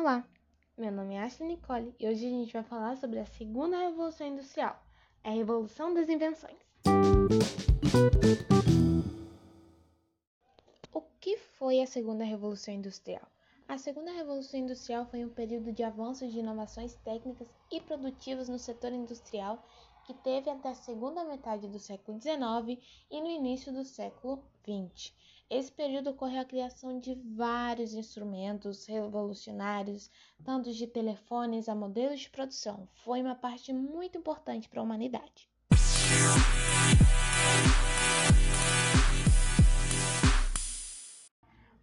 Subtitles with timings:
[0.00, 0.24] Olá,
[0.76, 4.28] meu nome é Ashley Nicole e hoje a gente vai falar sobre a segunda revolução
[4.28, 4.80] industrial,
[5.24, 6.56] a revolução das invenções.
[10.92, 13.26] O que foi a segunda revolução industrial?
[13.66, 18.56] A segunda revolução industrial foi um período de avanços de inovações técnicas e produtivas no
[18.56, 19.60] setor industrial
[20.06, 22.80] que teve até a segunda metade do século XIX
[23.10, 25.12] e no início do século XX.
[25.50, 30.10] Esse período ocorreu a criação de vários instrumentos revolucionários,
[30.44, 32.86] tanto de telefones a modelos de produção.
[32.92, 35.48] Foi uma parte muito importante para a humanidade.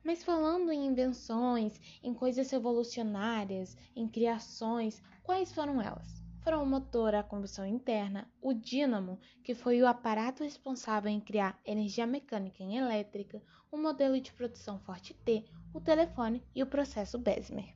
[0.04, 6.25] Mas falando em invenções, em coisas revolucionárias, em criações, quais foram elas?
[6.46, 11.60] Foram o motor a combustão interna, o dínamo, que foi o aparato responsável em criar
[11.66, 17.18] energia mecânica em elétrica, o modelo de produção Forte T, o telefone e o processo
[17.18, 17.76] Bessemer.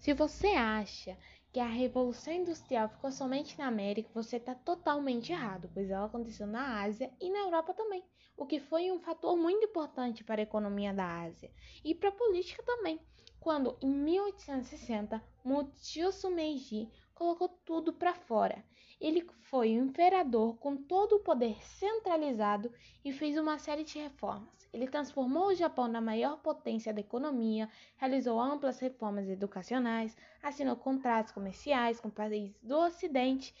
[0.00, 1.16] Se você acha
[1.52, 6.46] que a Revolução Industrial ficou somente na América, você está totalmente errado, pois ela aconteceu
[6.46, 8.02] na Ásia e na Europa também,
[8.36, 11.50] o que foi um fator muito importante para a economia da Ásia
[11.84, 12.98] e para a política também.
[13.38, 18.64] Quando, em 1860, Mutsuyo Meiji colocou tudo para fora.
[19.00, 22.72] Ele foi o imperador com todo o poder centralizado
[23.04, 24.68] e fez uma série de reformas.
[24.72, 31.32] Ele transformou o Japão na maior potência da economia, realizou amplas reformas educacionais, assinou contratos
[31.32, 33.54] comerciais com países do Ocidente,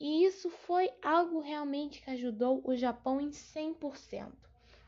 [0.00, 4.32] e isso foi algo realmente que ajudou o Japão em 100%.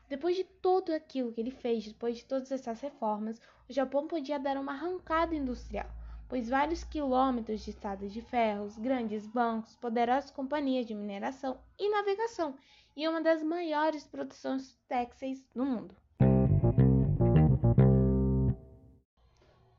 [0.09, 3.39] Depois de tudo aquilo que ele fez, depois de todas essas reformas,
[3.69, 5.89] o Japão podia dar uma arrancada industrial,
[6.29, 12.55] pois vários quilômetros de estradas de ferros, grandes bancos, poderosas companhias de mineração e navegação,
[12.95, 15.95] e uma das maiores produções têxteis do mundo.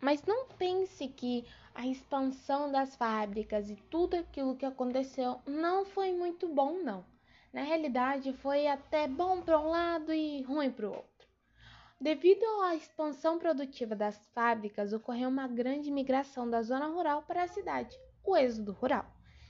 [0.01, 6.12] Mas não pense que a expansão das fábricas e tudo aquilo que aconteceu não foi
[6.12, 7.05] muito bom, não.
[7.53, 11.29] Na realidade, foi até bom para um lado e ruim para o outro.
[12.03, 17.47] Devido à expansão produtiva das fábricas, ocorreu uma grande migração da zona rural para a
[17.47, 17.94] cidade,
[18.25, 19.05] o êxodo rural.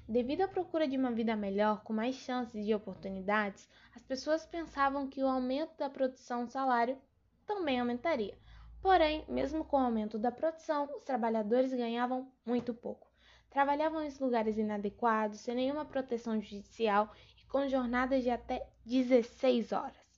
[0.08, 5.06] Devido à procura de uma vida melhor, com mais chances e oportunidades, as pessoas pensavam
[5.06, 6.98] que o aumento da produção salário
[7.46, 8.36] também aumentaria.
[8.82, 13.06] Porém, mesmo com o aumento da produção, os trabalhadores ganhavam muito pouco.
[13.48, 17.14] Trabalhavam em lugares inadequados, sem nenhuma proteção judicial
[17.48, 20.09] com jornadas de até 16 horas.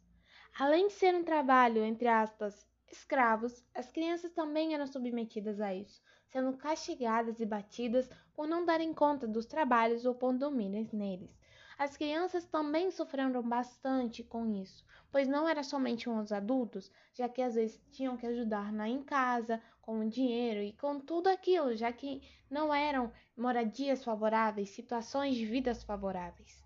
[0.58, 6.02] Além de ser um trabalho, entre aspas, escravos, as crianças também eram submetidas a isso,
[6.26, 11.30] sendo castigadas e batidas por não darem conta dos trabalhos ou por dormirem neles.
[11.78, 17.40] As crianças também sofreram bastante com isso, pois não era somente os adultos, já que
[17.40, 21.74] às vezes tinham que ajudar na em casa, com o dinheiro e com tudo aquilo,
[21.74, 26.62] já que não eram moradias favoráveis, situações de vidas favoráveis.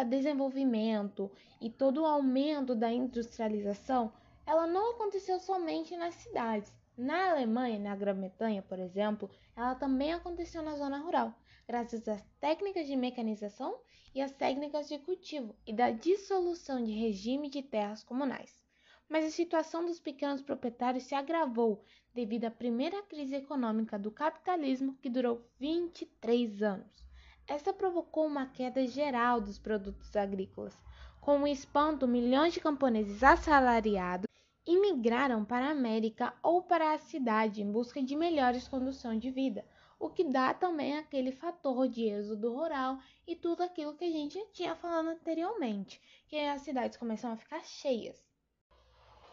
[0.00, 4.12] Esse desenvolvimento e todo o aumento da industrialização,
[4.46, 6.72] ela não aconteceu somente nas cidades.
[6.96, 11.34] Na Alemanha na Grã-Bretanha, por exemplo, ela também aconteceu na zona rural,
[11.66, 13.78] graças às técnicas de mecanização
[14.14, 18.68] e às técnicas de cultivo e da dissolução de regime de terras comunais
[19.08, 21.82] mas a situação dos pequenos proprietários se agravou
[22.14, 27.07] devido à primeira crise econômica do capitalismo que durou 23 anos.
[27.48, 30.76] Essa provocou uma queda geral dos produtos agrícolas.
[31.18, 34.28] Com o espanto, milhões de camponeses assalariados
[34.66, 39.64] imigraram para a América ou para a cidade em busca de melhores condições de vida,
[39.98, 44.34] o que dá também aquele fator de êxodo rural e tudo aquilo que a gente
[44.34, 48.22] já tinha falado anteriormente, que as cidades começam a ficar cheias.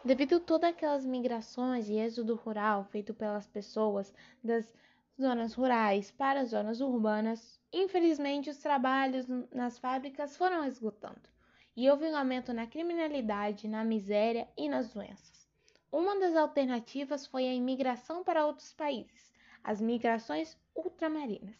[0.02, 4.72] Devido a todas aquelas migrações e êxodo rural feito pelas pessoas das
[5.20, 11.28] zonas rurais para as zonas urbanas, infelizmente os trabalhos nas fábricas foram esgotando
[11.76, 15.46] e houve um aumento na criminalidade, na miséria e nas doenças.
[15.90, 19.32] Uma das alternativas foi a imigração para outros países,
[19.62, 21.56] as migrações ultramarinas.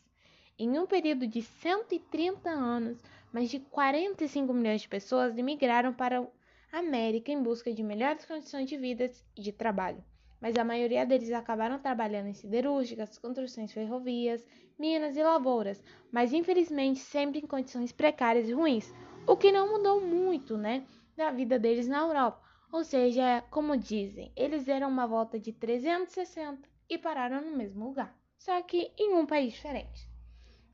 [0.59, 3.03] Em um período de 130 anos,
[3.33, 6.27] mais de 45 milhões de pessoas imigraram para
[6.73, 10.03] América em busca de melhores condições de vida e de trabalho,
[10.41, 14.47] mas a maioria deles acabaram trabalhando em siderúrgicas, construções ferrovias,
[14.79, 18.93] minas e lavouras, mas infelizmente sempre em condições precárias e ruins,
[19.27, 20.87] o que não mudou muito, né,
[21.17, 22.43] da vida deles na Europa.
[22.73, 28.15] Ou seja, como dizem, eles deram uma volta de 360 e pararam no mesmo lugar,
[28.39, 30.09] só que em um país diferente.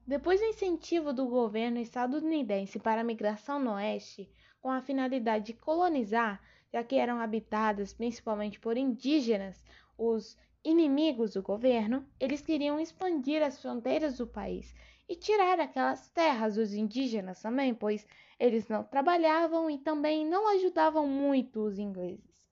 [0.06, 4.29] Depois do incentivo do governo estadunidense para a migração no oeste,
[4.61, 9.62] com a finalidade de colonizar, já que eram habitadas principalmente por indígenas,
[9.98, 14.74] os inimigos do governo, eles queriam expandir as fronteiras do país
[15.08, 18.06] e tirar aquelas terras dos indígenas também, pois
[18.38, 22.48] eles não trabalhavam e também não ajudavam muito os ingleses.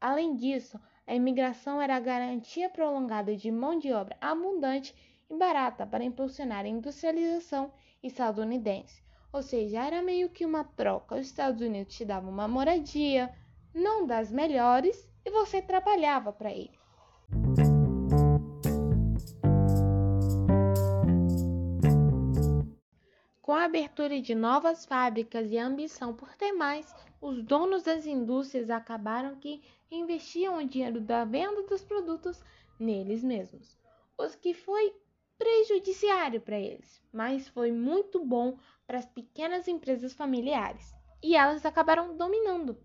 [0.00, 4.94] Além disso, a imigração era a garantia prolongada de mão de obra abundante
[5.28, 7.72] e barata para impulsionar a industrialização
[8.02, 9.02] estadunidense.
[9.32, 11.16] Ou seja, era meio que uma troca.
[11.16, 13.34] Os Estados Unidos te davam uma moradia,
[13.74, 16.78] não das melhores, e você trabalhava para ele.
[23.42, 28.06] Com a abertura de novas fábricas e a ambição por ter mais, os donos das
[28.06, 32.42] indústrias acabaram que investiam o dinheiro da venda dos produtos
[32.78, 33.78] neles mesmos,
[34.18, 34.94] o que foi
[35.38, 42.16] prejudiciário para eles, mas foi muito bom para as pequenas empresas familiares, e elas acabaram
[42.16, 42.78] dominando.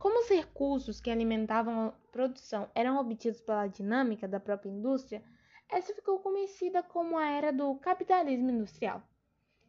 [0.00, 5.22] Como os recursos que alimentavam a produção eram obtidos pela dinâmica da própria indústria,
[5.68, 9.02] essa ficou conhecida como a era do capitalismo industrial.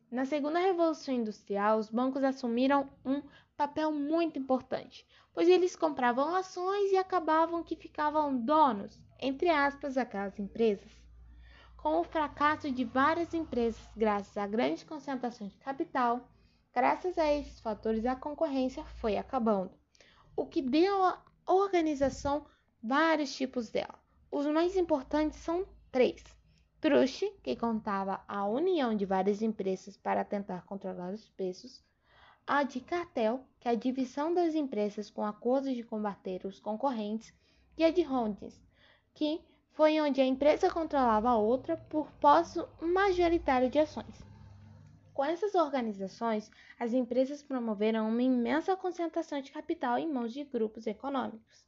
[0.09, 3.21] Na segunda revolução industrial, os bancos assumiram um
[3.57, 10.39] papel muito importante, pois eles compravam ações e acabavam que ficavam donos, entre aspas, daquelas
[10.39, 10.93] empresas.
[11.75, 16.25] Com o fracasso de várias empresas graças à grande concentração de capital,
[16.73, 19.80] graças a esses fatores a concorrência foi acabando,
[20.41, 22.47] o que deu à organização
[22.81, 23.93] vários tipos dela.
[24.31, 26.23] Os mais importantes são três
[26.79, 31.83] Truste, que contava a união de várias empresas para tentar controlar os preços,
[32.47, 37.31] a de cartel, que é a divisão das empresas com acordos de combater os concorrentes,
[37.77, 38.59] e a de holdings,
[39.13, 39.39] que
[39.73, 44.30] foi onde a empresa controlava a outra por posse majoritário de ações.
[45.21, 50.87] Com essas organizações, as empresas promoveram uma imensa concentração de capital em mãos de grupos
[50.87, 51.63] econômicos.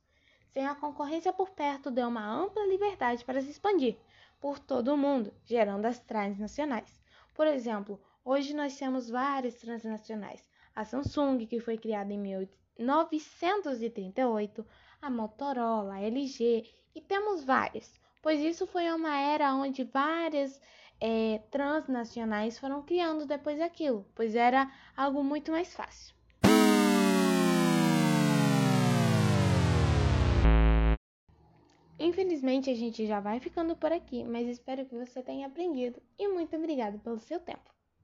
[0.49, 3.95] Sem a concorrência por perto, deu uma ampla liberdade para se expandir,
[4.41, 6.99] por todo o mundo, gerando as transnacionais.
[7.35, 10.49] Por exemplo, hoje nós temos várias transnacionais.
[10.75, 14.65] A Samsung, que foi criada em 1938,
[14.99, 20.59] a Motorola, a LG e temos várias, pois isso foi uma era onde várias
[20.99, 26.13] é, transnacionais foram criando depois daquilo, pois era algo muito mais fácil.
[31.99, 36.27] Infelizmente a gente já vai ficando por aqui, mas espero que você tenha aprendido e
[36.27, 37.72] muito obrigado pelo seu tempo.